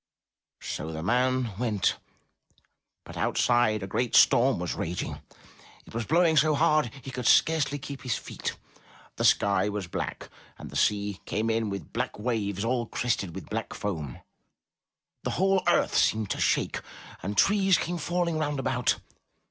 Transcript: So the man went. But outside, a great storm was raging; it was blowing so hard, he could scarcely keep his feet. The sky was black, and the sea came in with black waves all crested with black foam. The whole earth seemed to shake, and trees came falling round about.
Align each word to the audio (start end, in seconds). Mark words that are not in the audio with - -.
So 0.63 0.91
the 0.91 1.03
man 1.03 1.51
went. 1.59 1.97
But 3.03 3.17
outside, 3.17 3.83
a 3.83 3.87
great 3.87 4.15
storm 4.15 4.57
was 4.57 4.73
raging; 4.73 5.21
it 5.85 5.93
was 5.93 6.07
blowing 6.07 6.37
so 6.37 6.55
hard, 6.55 6.91
he 7.03 7.11
could 7.11 7.27
scarcely 7.27 7.77
keep 7.77 8.01
his 8.01 8.17
feet. 8.17 8.57
The 9.17 9.23
sky 9.23 9.69
was 9.69 9.85
black, 9.85 10.27
and 10.57 10.71
the 10.71 10.75
sea 10.75 11.21
came 11.25 11.51
in 11.51 11.69
with 11.69 11.93
black 11.93 12.17
waves 12.17 12.65
all 12.65 12.87
crested 12.87 13.35
with 13.35 13.47
black 13.51 13.75
foam. 13.75 14.17
The 15.21 15.29
whole 15.37 15.61
earth 15.67 15.95
seemed 15.95 16.31
to 16.31 16.41
shake, 16.41 16.79
and 17.21 17.37
trees 17.37 17.77
came 17.77 17.99
falling 17.99 18.39
round 18.39 18.59
about. 18.59 18.97